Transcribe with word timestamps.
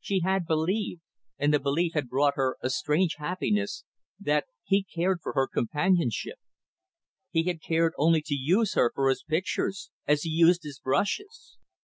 She 0.00 0.20
had 0.20 0.46
believed 0.46 1.02
and 1.36 1.52
the 1.52 1.60
belief 1.60 1.92
had 1.92 2.08
brought 2.08 2.36
her 2.36 2.56
a 2.62 2.70
strange 2.70 3.16
happiness 3.18 3.84
that 4.18 4.46
he 4.64 4.78
had 4.78 4.94
cared 4.94 5.20
for 5.22 5.34
her 5.34 5.46
companionship. 5.46 6.38
He 7.30 7.42
had 7.42 7.60
cared 7.60 7.92
only 7.98 8.22
to 8.22 8.34
use 8.34 8.72
her 8.76 8.90
for 8.94 9.10
his 9.10 9.22
pictures 9.24 9.90
as 10.06 10.22
he 10.22 10.30
used 10.30 10.62
his 10.62 10.80
brushes. 10.80 11.58